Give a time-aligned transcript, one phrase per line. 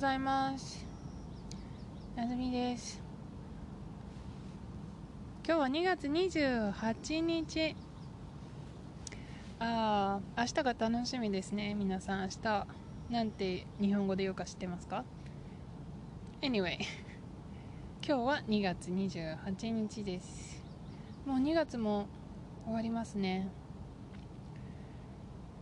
[0.00, 0.86] ざいます。
[2.16, 3.02] なずみです。
[5.46, 7.76] 今日は2月28日。
[9.58, 11.74] ああ明日が楽しみですね。
[11.74, 12.66] 皆さん明日
[13.10, 15.04] なんて日本語で言うか知ってますか
[16.40, 16.78] ？Anyway
[18.02, 20.64] 今日は2月28日です。
[21.26, 22.06] もう2月も
[22.64, 23.48] 終わりますね。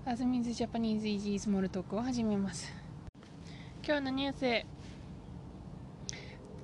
[0.04, 2.77] あずみずジャパニーズイージースモールトークを始めます。
[3.88, 4.66] 今日のニュース。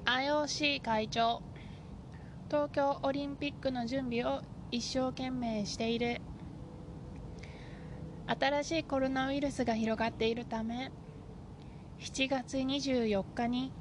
[0.05, 1.41] IOC 会長。
[2.51, 6.21] 東京オリンピックの準備を一生懸命している。
[8.27, 10.93] 新しいコロナウイルスが広がっているため。
[11.99, 13.73] 7月24日に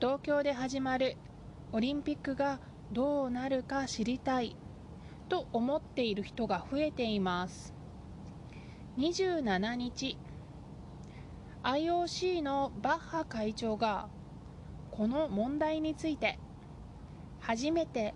[0.00, 1.18] 東京で始まる。
[1.72, 2.58] オリンピックが
[2.90, 4.56] どうなるか知りたい。
[5.28, 7.74] と思っている人が増えています。
[8.96, 10.16] 27日
[11.62, 14.08] IOC のバッハ会長が
[14.90, 16.38] この問題について
[17.40, 18.14] 初めて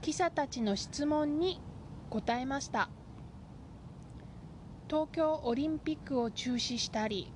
[0.00, 1.60] 記者たちの質問に
[2.10, 2.90] 答えました。
[4.88, 7.30] 東京オリンピックを中止したり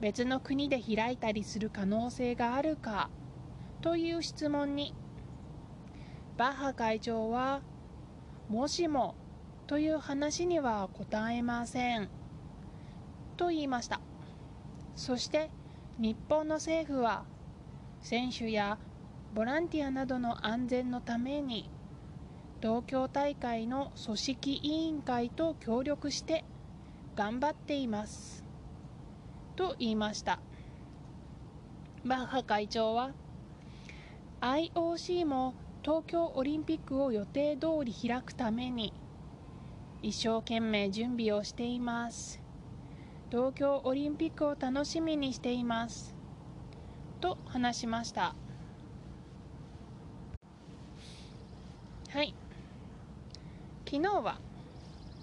[0.00, 3.10] 別の国で開いたりする可能性があるか
[3.80, 4.92] という質問に
[6.36, 7.62] バッハ会長は
[8.48, 9.14] もしも
[9.68, 12.08] という話には答えません
[13.36, 14.00] と言いました。
[14.94, 15.50] そして
[15.98, 17.24] 日本の政府は
[18.00, 18.78] 選手や
[19.34, 21.70] ボランティアなどの安全のために
[22.60, 26.44] 東京大会の組織委員会と協力して
[27.16, 28.44] 頑張っています。
[29.56, 30.38] と言いました。
[32.04, 33.10] バッハ会長は
[34.40, 38.92] IOC も東京オリンピックを予定通り開くために
[40.02, 42.41] 一生懸命準備をしています。
[43.32, 46.14] 東京オリンピックを楽しみにしています。
[47.18, 48.34] と話しました。
[52.10, 52.34] はい。
[53.86, 54.38] 昨日は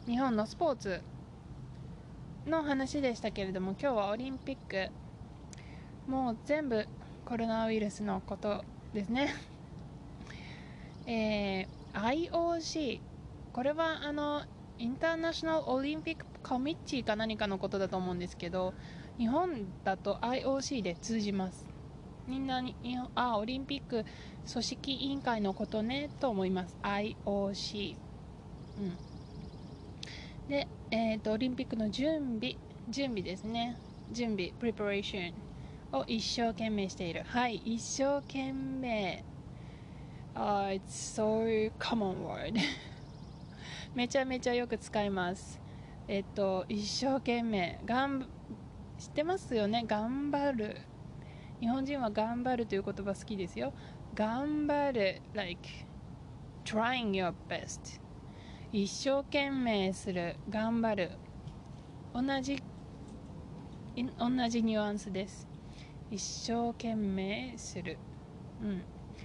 [0.08, 1.02] 日本のスポーツ
[2.48, 4.92] の話でしたけれども今日はオリンピック。
[6.10, 6.88] もう全部
[7.26, 9.36] コロナウイルスのことですね。
[11.06, 13.02] えー、IOC
[13.54, 14.42] これはあの
[14.80, 18.74] インターナショナルオリンピックコミッチーか何かのことだと思うんですけど
[19.18, 21.68] 日本だと IOC で通じます。
[22.26, 22.76] みんなに
[23.14, 24.06] あオリンピック
[24.50, 26.78] 組織委員会のことねと思います。
[26.82, 27.96] IOC
[28.80, 30.48] うん。
[30.48, 32.56] で、えーと、オリンピックの準備
[32.90, 33.76] 準備ですね。
[34.14, 35.34] 準備 preparation
[35.92, 37.24] を一生懸命している。
[37.26, 39.26] はい一生懸命。
[40.36, 42.58] Uh, it's so common word
[43.96, 45.60] めちゃめちゃよく使います。
[46.08, 47.80] えっと一生懸命。
[47.86, 48.26] がん
[48.98, 49.84] 知ってますよね？
[49.88, 50.78] 頑張る。
[51.60, 53.74] 日本人は頑張るという言葉好きですよ。
[54.14, 55.62] 頑張る like
[56.66, 58.00] trying your best.
[58.72, 60.36] 一生懸命する。
[60.50, 61.12] 頑張る。
[62.14, 62.62] 同じ
[64.18, 65.48] 同じニュアンスです。
[66.12, 67.98] 一生懸命する。
[68.62, 68.82] うん。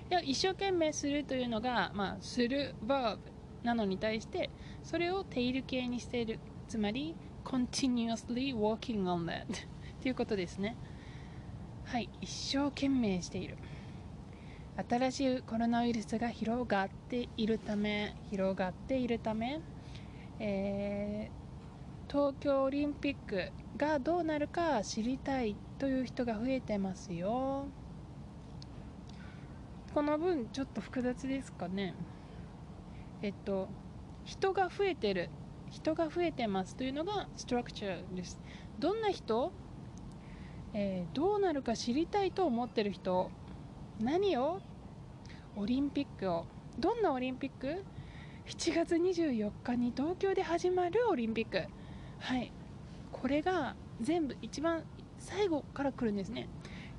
[0.09, 3.19] で一生懸命するというのが、まあ、する verb
[3.65, 4.51] なのに対して
[4.83, 6.39] それをテイル形にしている。
[6.69, 7.15] つまり
[7.45, 9.47] continuously working on that
[10.01, 10.77] ということですね。
[11.85, 13.57] はい一生懸命している。
[14.89, 19.61] 新しいコロナウイルスが広がっているため広がっているため、
[20.41, 27.67] えー、東京オリンピックがどうなるか知りたいという人が増えてますよ。
[29.95, 31.95] この分ちょっと複雑ですかね。
[33.25, 33.69] えっと
[34.27, 35.31] 人が増えてる
[35.71, 38.39] 人が増えてますというのがストラクチャーです。
[38.79, 39.51] どんな人、
[40.75, 43.31] えー、どうなるか知りたいと思ってる人？
[43.99, 44.61] 何を？
[45.57, 46.45] オリンピックを。
[46.79, 47.83] どんなオリンピック
[48.47, 51.66] ？7月24日に東京で始まるオリンピック。
[52.19, 52.53] はい。
[53.10, 54.84] これが全部一番
[55.19, 56.47] 最後から来るんですね。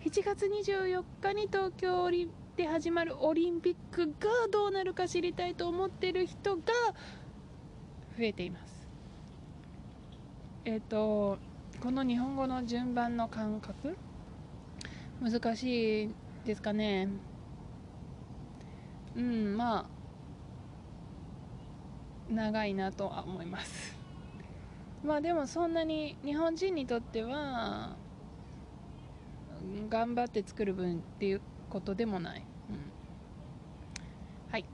[0.03, 6.63] 7月24日に東京オリンで始まるオリンピックがどうなるか知りたいと思ってる人が
[8.17, 8.87] 増えています。
[10.63, 11.37] えっ、ー、と
[11.81, 13.97] この日本語の順番の感覚？
[15.21, 16.09] 難しい
[16.45, 17.09] ですかね？
[19.17, 19.85] うんまあ
[22.33, 23.97] 長いなとは思います。
[25.03, 27.97] まあでもそんなに日本人にとっては
[29.89, 32.77] 頑張って作る分っていうことでもない、うん、
[34.51, 34.65] はい。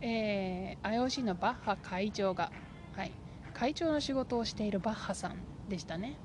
[0.00, 2.50] えー、IOC のバッハ会長が、
[2.96, 3.12] はい、
[3.52, 5.36] 会長の仕事をしているバッハさん
[5.68, 6.16] でしたね。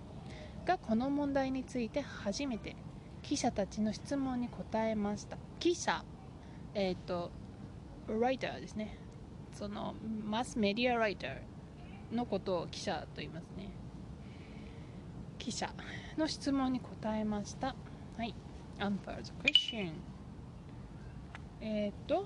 [0.65, 2.75] がこの問題について初めて
[3.21, 5.37] 記者たちの質問に答えました。
[5.59, 6.03] 記者
[6.73, 7.31] えっ、ー、と
[8.07, 8.97] ライターですね。
[9.53, 13.69] そのマスメディアライターのことを記者と言いますね。
[15.37, 15.73] 記者
[16.17, 17.75] の質問に答えました。
[18.17, 18.33] はい。
[18.79, 19.91] Answer the question.
[21.61, 22.25] えっ、と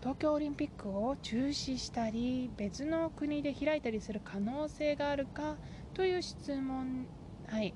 [0.00, 5.56] 東京オリンピックを中止したり別の国で開いたりする可能性があるか
[5.94, 7.06] という質問。
[7.46, 7.72] はい、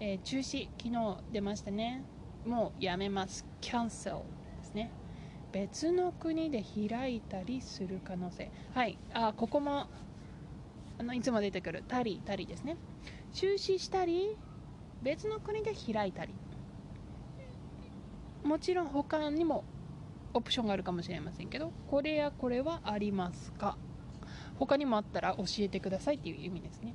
[0.00, 2.02] えー、中止昨日出ましたね。
[2.44, 3.46] もうやめます。
[3.60, 4.22] キャンセルで
[4.64, 4.90] すね。
[5.52, 8.50] 別の国で開いたりする可能性。
[8.74, 8.98] はい。
[9.12, 9.86] あここも
[10.98, 11.84] あのいつも出てくる。
[11.86, 12.76] たりたりですね。
[13.32, 14.36] 中止したり
[15.02, 16.34] 別の国で開いたり。
[18.50, 19.62] もちろん他にも
[20.34, 23.76] オプションがあるかもしれませんけどこれやこれはありますか？
[24.58, 26.92] 他にもあったら教えてくださいっていう意味ですね。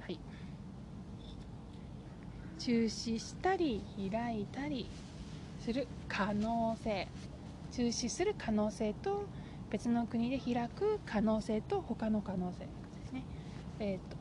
[0.00, 0.18] はい。
[2.58, 4.88] 中止したり開いたり
[5.60, 7.08] する可能性。
[7.70, 9.26] 中止する可能性と
[9.68, 12.66] 別の国で開く可能性と他の可能性で
[13.06, 13.22] すね、
[13.80, 14.16] えーと、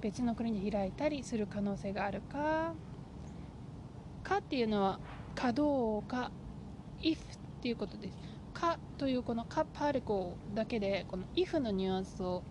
[0.00, 2.74] 別の国で開いたりする可能性があるか
[4.22, 5.00] かっていうのは
[5.34, 6.30] かどうか
[7.02, 7.18] if っ
[7.62, 8.18] ていうことです。
[8.52, 12.42] かというこのかパルコだけでこの if のニュアンスを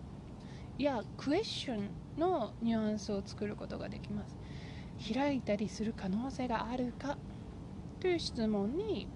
[0.78, 1.88] いや question
[2.18, 4.36] のニュアンスを作ることができます。
[5.14, 7.16] 開いたりする可能性があるか
[8.00, 9.08] という質問に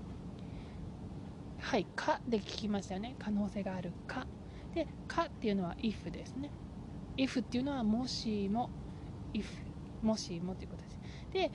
[1.58, 3.16] はいかで聞きましたよね。
[3.18, 4.26] 可能性があるか。
[4.74, 6.50] でかっていうのは if ですね。
[7.16, 8.70] if っていうのはもしも
[9.32, 9.44] if
[10.02, 11.00] もしもということです。
[11.32, 11.50] で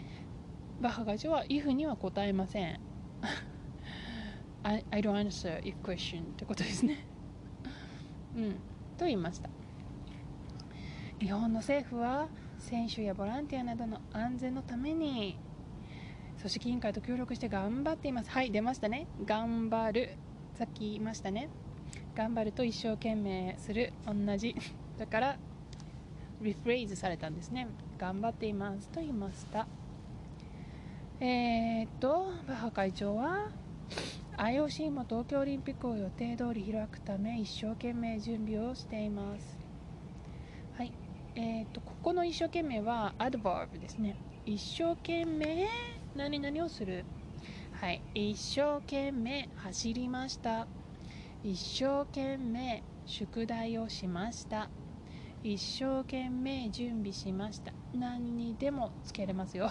[0.81, 2.80] バッハ会長は if には答えません。
[4.64, 7.06] I, I don't answer if question ってことですね。
[8.36, 8.52] うん。
[8.98, 9.50] と言いました。
[11.20, 15.38] 日本の政府は選手やボランティアなどの安全のために
[16.38, 18.30] 組織委員会と協力して頑張っています。
[18.30, 19.08] はい出ましたね。
[19.26, 20.16] 頑張る。
[20.58, 21.50] さっき言いましたね。
[22.16, 23.92] 頑張ると一生懸命する。
[24.06, 24.56] 同じ。
[24.98, 25.38] だから
[26.42, 27.68] リフレーズされたんですね。
[27.98, 28.88] 頑張っています。
[28.88, 29.68] と言いました。
[31.21, 33.50] えー、っとバッハ会長は
[34.38, 39.57] IOC も東京オリンピックを予定通り開くため一生懸命準備をしています。
[40.77, 40.94] はい。
[41.36, 44.16] えー、っとここの一生懸命はアドバーブですね。
[44.45, 45.68] 一生懸命
[46.16, 47.04] 何々をする。
[47.74, 48.01] はい。
[48.16, 50.68] 一生懸命走りました。
[51.44, 54.69] 一生懸命宿題をしました。
[55.44, 57.74] 一生懸命準備しました。
[57.94, 59.69] 何にでもつけれますよ。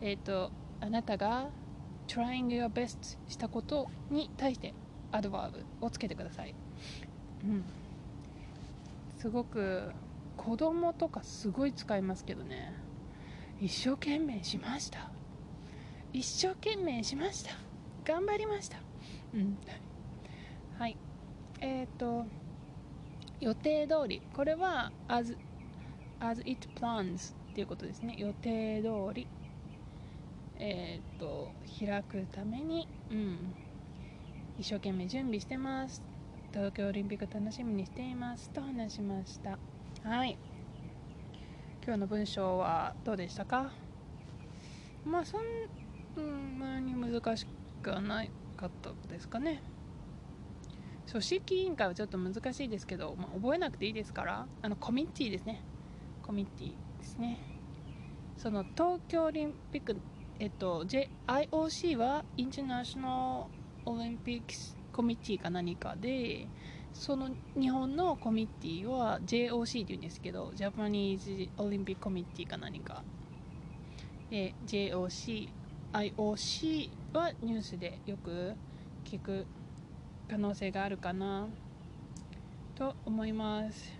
[0.00, 0.50] えっ、と
[0.80, 1.50] あなたが
[2.06, 4.74] trying your best したことに対して
[5.12, 6.54] アドバーブをつけてください。
[7.44, 7.64] うん。
[9.18, 9.92] すごく
[10.36, 12.72] 子供とかすごい使いますけどね。
[13.60, 15.10] 一生懸命しました。
[16.12, 17.52] 一生懸命しました。
[18.04, 18.78] 頑張りました。
[19.34, 19.58] うん。
[20.78, 20.96] はい。
[21.60, 22.24] えっ、ー、と
[23.40, 24.22] 予定通り。
[24.34, 25.36] これは as,
[26.18, 28.14] as it plans っていうことですね。
[28.18, 29.26] 予定通り。
[30.60, 33.54] えっ、と開くためにうん。
[34.58, 36.02] 一生懸命準備してます。
[36.52, 39.58] 東京オリンピック楽しみにしていますと話しました。
[40.02, 40.36] はい。
[41.82, 43.72] 今日の文章はどうでしたか？
[45.04, 47.46] まあそんなに難し
[47.82, 49.62] くはないかったですかね。
[51.10, 55.62] 組織委員会はちょっと難しいですけど、まあ、覚えなくていいですからあのコミッティですね。
[56.22, 57.38] コミッティですね。
[58.36, 59.96] その東京オリンピック
[60.40, 63.44] えっと J IOC はインターナショナ
[63.84, 64.46] ルオリンピック
[64.90, 66.48] コミッティか何かで
[66.94, 73.04] その日本のコミッティは JOC って言うんですけどジャパニーズオリンピックコミッティか何か
[74.30, 75.50] で JOC
[75.92, 78.54] IOC はニュースでよく
[79.04, 79.46] 聞く
[80.30, 81.48] 可能性があるかな。
[82.76, 83.92] と思います。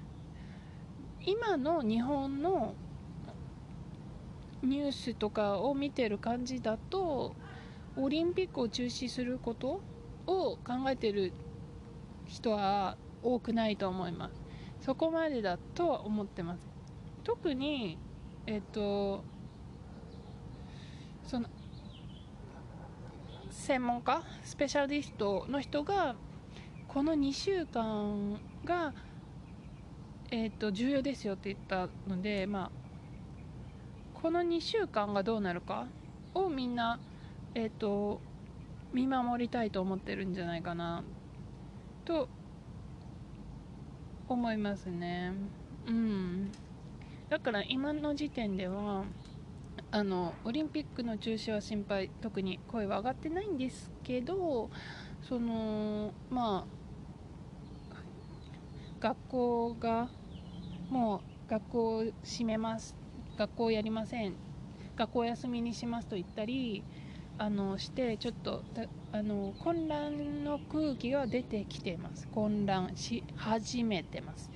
[1.20, 2.74] 今の日本の
[4.62, 7.34] ニュースとかを見てる感じだと
[7.96, 9.80] オリンピックを中止すること
[10.26, 11.32] を考えてる
[12.26, 14.50] 人は多くないと思います。
[14.80, 16.66] そこまでだとは思ってます
[17.22, 17.98] 特に
[18.46, 19.22] えっと
[21.26, 21.46] その
[23.50, 26.16] 専門家スペシャリストの人が
[26.88, 28.92] この2週間が、
[30.32, 32.70] えーと、重要ですよって言ったので、まあ、
[34.22, 35.86] この2週間がどうなるか
[36.34, 36.98] をみんな、
[37.54, 38.20] えーと
[38.92, 41.04] 見守りたいと思ってるんじゃないかな
[42.04, 42.28] と
[44.28, 45.32] 思いますね。
[45.86, 46.50] うん。
[47.28, 49.04] だから今の時点では
[49.92, 54.68] あのオリンピックの中止は心配特に声は上がってないんですけど
[55.22, 56.66] そのま
[57.92, 57.96] あ
[59.00, 60.08] 学校が
[60.90, 62.94] もう学校を閉めます。
[63.36, 64.34] 学校やりません。
[64.96, 66.84] 学校休みにしますと言ったり
[67.38, 68.62] あのしてちょっと
[69.12, 72.28] あの混乱の空気が出てきてます。
[72.28, 74.50] 混乱し始めてます。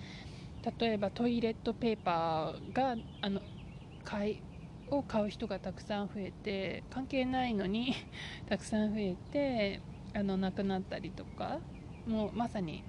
[0.78, 3.40] 例えばトイレットペーパーがあの
[4.04, 4.42] 買い
[4.90, 7.94] を買う人がたくさん増えて関係ないのに
[8.48, 9.80] たくさん増えて
[10.14, 11.58] あの亡くなったりとか
[12.06, 12.84] もうまさに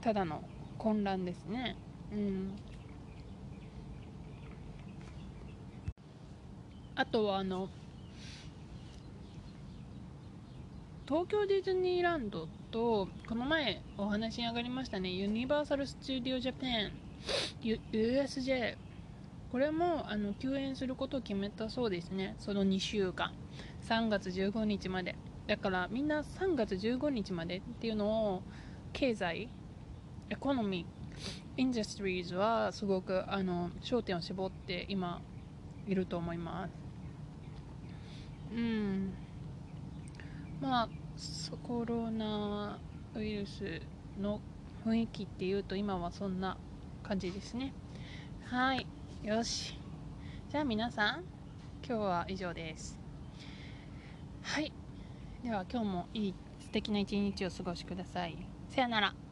[0.00, 0.42] ただの
[0.76, 1.76] 混乱ですね。
[2.12, 2.56] うん。
[6.96, 7.68] あとはあの
[11.08, 15.10] 東京ディズニーランドとこの前お話に上がりましたね。
[15.10, 16.92] ユニバーサル・スタジオ・ジャパン
[17.62, 18.76] USJ
[19.50, 22.36] これもあの休園することを決めたそうですね。
[22.38, 23.32] その2週間。
[23.88, 25.16] 3月15日まで。
[25.48, 28.42] だからみんな3月15日までっていうのを
[28.92, 29.48] 経済
[30.30, 35.20] エコノミーインダストリーズはすごくあの焦点を絞って今
[35.86, 36.83] いると思います。
[38.54, 39.12] うん。
[40.60, 40.88] まあ
[41.66, 42.78] コロナ
[43.14, 43.80] ウイルス
[44.20, 44.40] の
[44.84, 46.56] 雰囲気っていうと今はそんな
[47.02, 47.72] 感じですね。
[48.46, 48.86] はい
[49.22, 49.78] よし。
[50.50, 51.24] じゃあ皆さん
[51.86, 52.98] 今日は以上です。
[54.42, 54.72] はい。
[55.42, 58.36] では今日もいい素敵な一日を過ごしください。
[58.70, 59.23] さよなら。